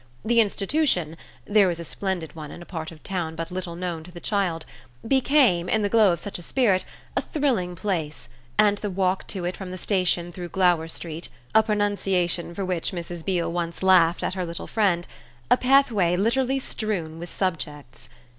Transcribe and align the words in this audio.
The 0.25 0.41
institution 0.41 1.15
there 1.45 1.67
was 1.67 1.79
a 1.79 1.83
splendid 1.83 2.35
one 2.35 2.49
in 2.49 2.63
a 2.63 2.65
part 2.65 2.91
of 2.91 2.97
the 3.03 3.07
town 3.07 3.35
but 3.35 3.51
little 3.51 3.75
known 3.75 4.03
to 4.03 4.11
the 4.11 4.19
child 4.19 4.65
became, 5.07 5.69
in 5.69 5.83
the 5.83 5.89
glow 5.89 6.11
of 6.11 6.19
such 6.19 6.39
a 6.39 6.41
spirit, 6.41 6.85
a 7.15 7.21
thrilling 7.21 7.75
place, 7.75 8.27
and 8.57 8.79
the 8.79 8.89
walk 8.89 9.27
to 9.27 9.45
it 9.45 9.55
from 9.55 9.69
the 9.69 9.77
station 9.77 10.31
through 10.31 10.49
Glower 10.49 10.87
Street 10.87 11.29
(a 11.53 11.61
pronunciation 11.61 12.55
for 12.55 12.65
which 12.65 12.93
Mrs. 12.93 13.23
Beale 13.23 13.51
once 13.51 13.83
laughed 13.83 14.23
at 14.23 14.33
her 14.33 14.43
little 14.43 14.65
friend) 14.65 15.05
a 15.51 15.55
pathway 15.57 16.15
literally 16.17 16.57
strewn 16.57 17.19
with 17.19 17.29
"subjects." 17.31 18.09